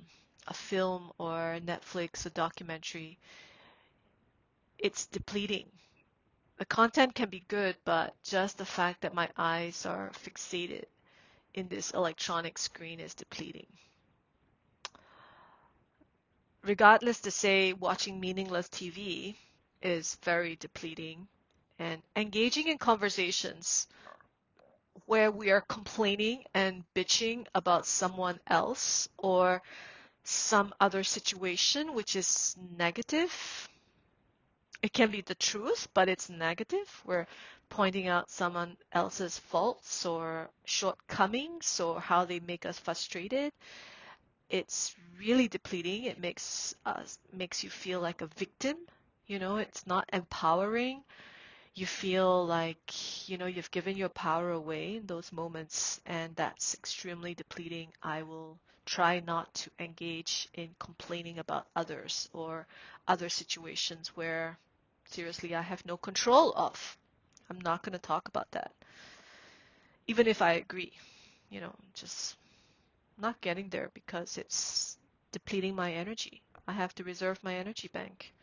a 0.48 0.54
film 0.54 1.12
or 1.18 1.60
Netflix, 1.66 2.26
a 2.26 2.30
documentary, 2.30 3.18
it's 4.82 5.06
depleting. 5.08 5.68
The 6.58 6.66
content 6.66 7.16
can 7.16 7.30
be 7.30 7.44
good, 7.48 7.76
but 7.86 8.14
just 8.24 8.58
the 8.58 8.66
fact 8.66 9.02
that 9.02 9.14
my 9.14 9.30
eyes 9.38 9.86
are 9.86 10.12
fixated 10.14 10.86
in 11.54 11.68
this 11.68 11.92
electronic 11.92 12.58
screen 12.58 13.00
is 13.00 13.14
depleting. 13.14 13.68
Regardless 16.64 17.20
to 17.22 17.32
say 17.32 17.74
watching 17.74 18.20
meaningless 18.20 18.68
TV 18.70 19.36
is 19.82 20.18
very 20.24 20.56
depleting 20.56 21.28
and 21.80 22.02
engaging 22.16 22.68
in 22.68 22.78
conversations 22.78 23.88
where 25.06 25.32
we 25.32 25.50
are 25.50 25.62
complaining 25.62 26.44
and 26.54 26.84
bitching 26.96 27.48
about 27.56 27.88
someone 27.88 28.40
else 28.48 29.10
or 29.18 29.62
some 30.24 30.74
other 30.80 31.04
situation 31.04 31.94
which 31.96 32.16
is 32.16 32.56
negative. 32.78 33.68
It 34.84 34.94
can 34.94 35.12
be 35.12 35.22
the 35.22 35.36
truth, 35.36 35.88
but 35.94 36.10
it's 36.10 36.30
negative. 36.30 37.02
We're 37.06 37.28
pointing 37.70 38.08
out 38.08 38.30
someone 38.32 38.78
else's 38.92 39.38
faults 39.40 40.06
or 40.06 40.50
shortcomings 40.66 41.80
or 41.80 42.02
how 42.02 42.26
they 42.26 42.40
make 42.40 42.66
us 42.66 42.80
frustrated. 42.80 43.54
It's 44.50 44.96
really 45.18 45.48
depleting. 45.48 46.06
It 46.06 46.20
makes 46.20 46.76
us 46.86 47.18
makes 47.34 47.64
you 47.64 47.70
feel 47.72 48.02
like 48.02 48.22
a 48.22 48.28
victim. 48.28 48.78
You 49.28 49.40
know, 49.40 49.58
it's 49.58 49.88
not 49.88 50.10
empowering 50.14 51.04
you 51.76 51.86
feel 51.86 52.46
like 52.46 53.30
you 53.30 53.38
know 53.38 53.46
you've 53.46 53.72
given 53.72 53.98
your 53.98 54.10
power 54.10 54.52
away 54.52 54.98
in 54.98 55.06
those 55.08 55.32
moments 55.32 56.02
and 56.06 56.36
that's 56.36 56.74
extremely 56.76 57.34
depleting 57.34 57.88
i 58.04 58.22
will 58.24 58.58
try 58.86 59.20
not 59.22 59.54
to 59.54 59.70
engage 59.80 60.50
in 60.54 60.70
complaining 60.80 61.40
about 61.40 61.68
others 61.76 62.30
or 62.34 62.68
other 63.08 63.30
situations 63.30 64.10
where 64.16 64.58
seriously 65.12 65.56
i 65.56 65.62
have 65.62 65.86
no 65.86 65.98
control 65.98 66.54
of. 66.56 66.98
I'm 67.50 67.60
not 67.60 67.84
going 67.84 67.94
to 67.94 68.00
talk 68.00 68.28
about 68.30 68.50
that. 68.52 68.72
Even 70.08 70.28
if 70.28 70.42
i 70.42 70.54
agree 70.54 70.94
you 71.50 71.60
know 71.62 71.74
just 71.94 72.38
not 73.18 73.40
getting 73.42 73.70
there 73.70 73.90
because 73.94 74.38
it's 74.38 74.98
depleting 75.32 75.76
my 75.76 75.94
energy. 75.94 76.42
I 76.68 76.74
have 76.74 76.94
to 76.96 77.04
reserve 77.04 77.44
my 77.44 77.56
energy 77.56 77.90
bank. 77.94 78.34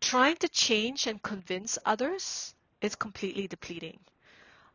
Trying 0.00 0.36
to 0.36 0.48
change 0.48 1.06
and 1.06 1.22
convince 1.22 1.78
others 1.84 2.54
is 2.80 2.94
completely 2.94 3.48
depleting. 3.48 3.98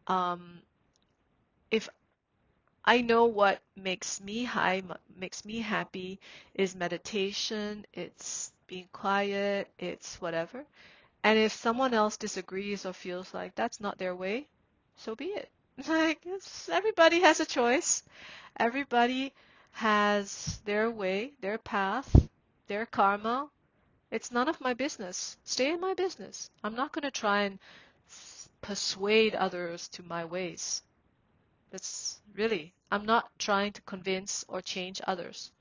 Um, 0.07 0.59
if 1.69 1.88
I 2.83 3.01
know 3.01 3.25
what 3.25 3.61
makes 3.75 4.19
me 4.21 4.43
high, 4.43 4.81
makes 5.15 5.45
me 5.45 5.59
happy 5.59 6.19
is 6.55 6.75
meditation, 6.75 7.85
it's 7.93 8.51
being 8.71 8.87
quiet, 8.93 9.67
it's 9.77 10.21
whatever. 10.21 10.63
And 11.25 11.37
if 11.37 11.51
someone 11.51 11.93
else 11.93 12.15
disagrees 12.15 12.85
or 12.85 12.93
feels 12.93 13.33
like 13.33 13.53
that's 13.53 13.81
not 13.81 13.97
their 13.97 14.15
way, 14.15 14.47
so 14.95 15.13
be 15.13 15.25
it. 15.25 15.49
Like 15.89 16.25
everybody 16.71 17.19
has 17.19 17.41
a 17.41 17.45
choice. 17.45 18.03
Everybody 18.57 19.33
has 19.71 20.61
their 20.63 20.89
way, 20.89 21.33
their 21.41 21.57
path, 21.57 22.09
their 22.67 22.85
karma, 22.85 23.49
it's 24.09 24.31
none 24.31 24.47
of 24.47 24.61
my 24.61 24.73
business. 24.73 25.35
Stay 25.43 25.73
in 25.73 25.81
my 25.81 25.93
business. 25.93 26.49
I'm 26.63 26.75
not 26.75 26.93
going 26.93 27.03
to 27.03 27.11
try 27.11 27.41
and 27.41 27.59
persuade 28.61 29.35
others 29.35 29.89
to 29.89 30.03
my 30.03 30.23
ways. 30.23 30.81
It's 31.73 32.21
really, 32.35 32.73
I'm 32.89 33.05
not 33.05 33.29
trying 33.37 33.73
to 33.73 33.81
convince 33.81 34.45
or 34.47 34.61
change 34.61 35.01
others. 35.05 35.51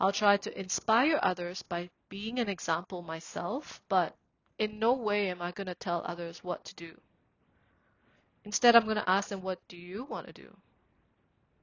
I'll 0.00 0.12
try 0.12 0.36
to 0.36 0.60
inspire 0.60 1.18
others 1.22 1.62
by 1.62 1.88
being 2.08 2.38
an 2.38 2.48
example 2.48 3.02
myself, 3.02 3.80
but 3.88 4.16
in 4.58 4.78
no 4.78 4.92
way 4.92 5.30
am 5.30 5.42
I 5.42 5.52
going 5.52 5.66
to 5.66 5.74
tell 5.74 6.02
others 6.04 6.44
what 6.44 6.64
to 6.66 6.74
do. 6.74 7.00
Instead, 8.44 8.76
I'm 8.76 8.84
going 8.84 8.96
to 8.96 9.10
ask 9.10 9.28
them, 9.28 9.42
what 9.42 9.58
do 9.68 9.76
you 9.76 10.04
want 10.04 10.26
to 10.26 10.32
do? 10.32 10.56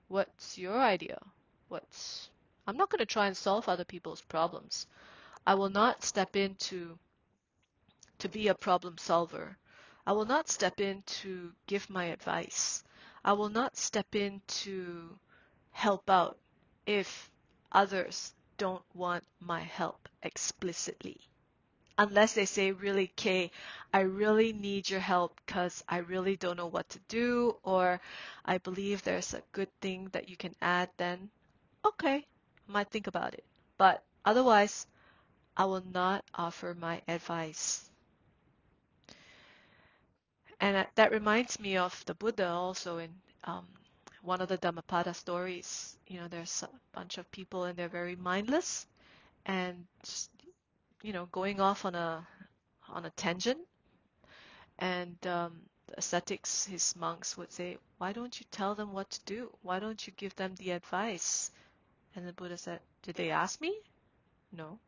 What's 0.08 0.58
your 0.58 0.80
idea? 0.80 1.19
What's 1.67 2.30
I'm 2.67 2.77
not 2.77 2.89
going 2.89 2.99
to 2.99 3.06
try 3.06 3.27
and 3.27 3.36
solve 3.36 3.67
other 3.67 3.84
people's 3.84 4.21
problems. 4.21 4.88
I 5.45 5.56
will 5.56 5.69
not 5.69 6.04
step 6.04 6.36
in 6.36 6.56
to, 6.56 6.97
to 8.19 8.30
be 8.30 8.47
a 8.47 8.56
problem 8.56 8.97
solver. 8.97 9.58
I 10.06 10.12
will 10.13 10.25
not 10.25 10.49
step 10.49 10.80
in 10.80 11.01
to 11.23 11.51
give 11.65 11.89
my 11.89 12.06
advice. 12.06 12.84
I 13.25 13.34
will 13.34 13.49
not 13.49 13.77
step 13.77 14.15
in 14.15 14.41
to 14.63 15.17
help 15.71 16.10
out 16.10 16.38
if 16.86 17.30
others 17.71 18.34
don't 18.62 18.86
want 18.93 19.24
my 19.39 19.60
help 19.60 20.08
explicitly. 20.21 21.17
Unless 21.97 22.34
they 22.34 22.45
say, 22.45 22.71
really, 22.71 23.08
Kay, 23.15 23.50
I 23.91 24.02
really 24.02 24.54
need 24.54 24.88
your 24.88 25.00
help 25.00 25.41
because 25.43 25.84
I 25.89 25.97
really 25.97 26.38
don't 26.38 26.58
know 26.58 26.67
what 26.67 26.88
to 26.89 27.00
do, 27.08 27.58
or 27.63 28.00
I 28.45 28.60
believe 28.60 29.02
there's 29.02 29.34
a 29.34 29.41
good 29.52 29.69
thing 29.82 30.10
that 30.12 30.30
you 30.30 30.38
can 30.38 30.54
add, 30.62 30.89
then 30.97 31.32
okay, 31.84 32.24
might 32.67 32.91
think 32.91 33.08
about 33.08 33.34
it. 33.34 33.43
But 33.80 34.04
otherwise, 34.26 34.86
I 35.58 35.65
will 35.65 35.84
not 35.91 36.24
offer 36.36 36.76
my 36.80 37.02
advice. 37.08 37.89
And 40.60 40.86
that 40.93 41.12
reminds 41.12 41.60
me 41.60 41.78
of 41.78 42.06
the 42.06 42.13
Buddha 42.13 42.47
also 42.47 43.00
in 43.00 43.10
um, 43.43 43.65
one 44.21 44.41
of 44.41 44.49
the 44.49 44.57
Dhammapada 44.57 45.13
stories. 45.13 45.97
You 46.07 46.21
know, 46.21 46.27
there's 46.27 46.63
a 46.63 46.69
bunch 46.93 47.17
of 47.17 47.29
people 47.31 47.65
and 47.65 47.77
they're 47.77 47.89
very 47.89 48.15
mindless 48.15 48.88
and 49.45 49.86
just, 50.03 50.29
you 51.03 51.13
know, 51.13 51.27
going 51.27 51.60
off 51.62 51.86
on 51.86 51.95
a 51.95 52.27
on 52.89 53.05
a 53.05 53.10
tangent. 53.12 53.60
And 54.79 55.15
um, 55.27 55.62
the 55.88 55.99
ascetics, 55.99 56.65
his 56.65 56.95
monks 56.95 57.38
would 57.38 57.51
say, 57.51 57.77
"Why 57.99 58.13
don't 58.13 58.39
you 58.39 58.45
tell 58.51 58.75
them 58.75 58.93
what 58.93 59.10
to 59.12 59.19
do? 59.25 59.51
Why 59.62 59.79
don't 59.79 60.05
you 60.07 60.13
give 60.17 60.36
them 60.36 60.55
the 60.55 60.71
advice?" 60.71 61.51
And 62.15 62.27
the 62.27 62.34
Buddha 62.34 62.57
said, 62.57 62.81
"Did 63.03 63.15
they 63.15 63.29
ask 63.31 63.62
me? 63.62 63.79
No 64.51 64.79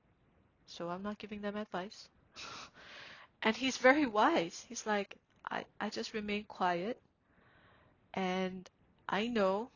so 0.68 0.90
I'm 0.90 1.04
not 1.04 1.18
giving 1.18 1.42
them 1.42 1.56
advice. 1.56 2.10
and 3.44 3.56
he's 3.56 3.78
very 3.78 4.06
wise. 4.06 4.66
He's 4.68 4.86
like, 4.86 5.16
I, 5.50 5.66
I 5.80 5.90
just 5.90 6.14
remain 6.14 6.46
quiet 6.46 7.00
and 8.14 8.70
I 9.10 9.28
know 9.28 9.70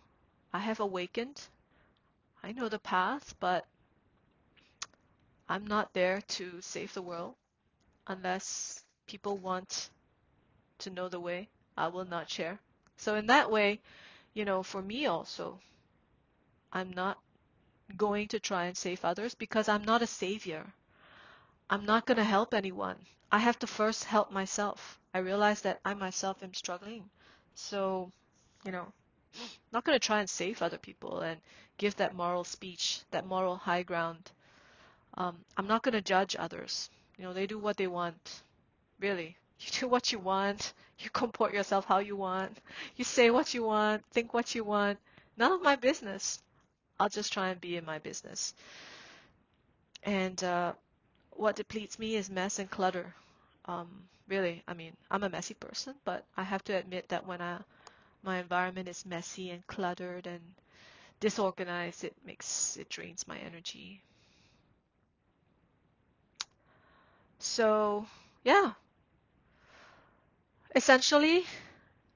I 0.54 0.60
have 0.60 0.80
awakened. 0.80 1.48
I 2.44 2.52
know 2.54 2.70
the 2.70 2.80
path, 2.80 3.36
but 3.40 3.66
I'm 5.50 5.68
not 5.68 5.94
there 5.94 6.22
to 6.22 6.62
save 6.62 6.94
the 6.94 7.02
world 7.02 7.36
unless 8.08 8.84
people 9.08 9.38
want 9.38 9.90
to 10.80 10.90
know 10.90 11.10
the 11.10 11.20
way. 11.20 11.50
I 11.78 11.88
will 11.88 12.06
not 12.06 12.30
share. 12.30 12.60
So 12.98 13.16
in 13.16 13.28
that 13.28 13.52
way, 13.52 13.80
you 14.34 14.46
know, 14.46 14.64
for 14.64 14.82
me 14.82 15.06
also, 15.06 15.60
I'm 16.72 16.92
not 16.92 17.20
going 17.98 18.28
to 18.30 18.40
try 18.40 18.66
and 18.66 18.78
save 18.78 19.06
others 19.06 19.36
because 19.36 19.70
I'm 19.70 19.84
not 19.84 20.02
a 20.02 20.08
savior. 20.08 20.66
I'm 21.70 21.86
not 21.86 22.06
going 22.06 22.18
to 22.18 22.24
help 22.24 22.54
anyone. 22.54 22.98
I 23.32 23.40
have 23.40 23.60
to 23.60 23.68
first 23.68 24.04
help 24.06 24.32
myself. 24.32 25.00
I 25.14 25.20
realize 25.20 25.62
that 25.62 25.80
I 25.86 25.94
myself 25.94 26.44
am 26.44 26.54
struggling. 26.54 27.10
So, 27.56 28.12
you 28.66 28.72
know, 28.72 28.92
not 29.72 29.84
going 29.84 29.96
to 29.98 30.06
try 30.06 30.20
and 30.20 30.30
save 30.30 30.62
other 30.62 30.78
people 30.78 31.20
and 31.20 31.40
give 31.78 31.96
that 31.98 32.16
moral 32.16 32.44
speech, 32.44 33.02
that 33.12 33.26
moral 33.26 33.56
high 33.56 33.84
ground. 33.84 34.32
Um, 35.16 35.38
I'm 35.58 35.68
not 35.68 35.84
going 35.84 35.94
to 35.94 36.02
judge 36.02 36.36
others. 36.38 36.90
You 37.18 37.24
know, 37.26 37.34
they 37.34 37.48
do 37.48 37.60
what 37.60 37.78
they 37.78 37.88
want. 37.88 38.42
Really. 39.00 39.36
You 39.60 39.72
do 39.80 39.88
what 39.88 40.12
you 40.12 40.20
want. 40.20 40.74
You 41.00 41.10
comport 41.10 41.54
yourself 41.54 41.86
how 41.86 42.00
you 42.00 42.16
want. 42.16 42.58
You 42.96 43.04
say 43.04 43.32
what 43.32 43.54
you 43.54 43.64
want. 43.64 44.04
Think 44.12 44.34
what 44.34 44.54
you 44.54 44.64
want. 44.64 45.00
None 45.38 45.52
of 45.52 45.62
my 45.62 45.76
business. 45.76 46.42
I'll 47.00 47.10
just 47.10 47.34
try 47.34 47.50
and 47.50 47.62
be 47.62 47.78
in 47.78 47.86
my 47.86 48.00
business. 48.00 48.54
And 50.04 50.44
uh, 50.44 50.74
what 51.32 51.56
depletes 51.56 52.00
me 52.00 52.16
is 52.16 52.30
mess 52.30 52.60
and 52.60 52.70
clutter. 52.70 53.14
Um, 53.66 53.88
really, 54.28 54.64
I 54.68 54.74
mean, 54.74 54.94
I'm 55.12 55.24
a 55.24 55.30
messy 55.30 55.54
person, 55.54 55.96
but 56.06 56.24
I 56.36 56.44
have 56.44 56.64
to 56.66 56.74
admit 56.74 57.10
that 57.10 57.28
when 57.28 57.42
I, 57.42 57.60
my 58.24 58.40
environment 58.40 58.88
is 58.90 59.06
messy 59.06 59.52
and 59.52 59.66
cluttered 59.68 60.28
and 60.28 60.42
disorganized, 61.20 62.04
it 62.04 62.16
makes 62.26 62.78
it 62.78 62.90
drains 62.90 63.28
my 63.28 63.38
energy. 63.40 64.04
So, 67.40 68.06
yeah. 68.44 68.74
Essentially, 70.76 71.46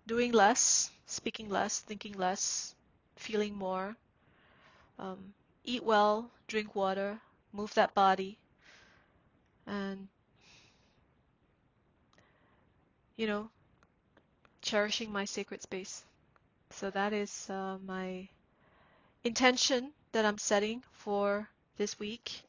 doing 0.07 0.31
less, 0.31 0.91
speaking 1.07 1.49
less, 1.49 1.79
thinking 1.79 2.13
less, 2.13 2.75
feeling 3.15 3.55
more. 3.55 3.97
Um, 4.97 5.33
eat 5.65 5.83
well, 5.83 6.31
drink 6.47 6.75
water, 6.75 7.19
move 7.51 7.73
that 7.73 7.93
body, 7.93 8.37
and 9.67 10.07
you 13.15 13.27
know, 13.27 13.49
cherishing 14.71 15.11
my 15.11 15.25
sacred 15.25 15.61
space. 15.61 16.05
So 16.71 16.89
that 16.91 17.13
is 17.13 17.49
uh, 17.49 17.77
my 17.85 18.29
intention 19.23 19.93
that 20.13 20.25
I'm 20.25 20.37
setting 20.37 20.83
for 20.93 21.49
this 21.77 21.99
week. 21.99 22.43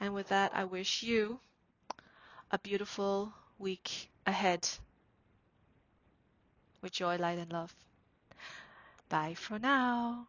And 0.00 0.14
with 0.14 0.28
that, 0.28 0.52
I 0.54 0.64
wish 0.64 1.02
you 1.02 1.40
a 2.52 2.58
beautiful 2.58 3.32
week 3.58 4.08
ahead 4.26 4.68
with 6.82 6.92
joy, 6.92 7.16
light, 7.16 7.38
and 7.38 7.52
love. 7.52 7.74
Bye 9.08 9.34
for 9.34 9.58
now. 9.60 10.26